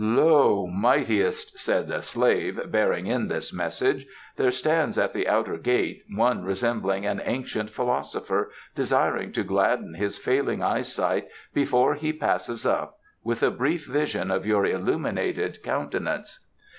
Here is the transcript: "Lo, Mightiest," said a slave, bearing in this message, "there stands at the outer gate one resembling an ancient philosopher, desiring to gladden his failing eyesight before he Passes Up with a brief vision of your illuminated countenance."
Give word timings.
"Lo, 0.03 0.65
Mightiest," 0.65 1.59
said 1.59 1.91
a 1.91 2.01
slave, 2.01 2.59
bearing 2.71 3.05
in 3.05 3.27
this 3.27 3.53
message, 3.53 4.07
"there 4.35 4.49
stands 4.49 4.97
at 4.97 5.13
the 5.13 5.27
outer 5.27 5.57
gate 5.59 6.01
one 6.09 6.43
resembling 6.43 7.05
an 7.05 7.21
ancient 7.23 7.69
philosopher, 7.69 8.49
desiring 8.73 9.31
to 9.31 9.43
gladden 9.43 9.93
his 9.93 10.17
failing 10.17 10.63
eyesight 10.63 11.27
before 11.53 11.93
he 11.93 12.11
Passes 12.11 12.65
Up 12.65 12.97
with 13.23 13.43
a 13.43 13.51
brief 13.51 13.85
vision 13.85 14.31
of 14.31 14.43
your 14.43 14.65
illuminated 14.65 15.61
countenance." 15.61 16.39